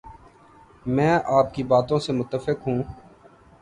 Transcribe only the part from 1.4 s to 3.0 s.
کی باتوں سے متفق ہوں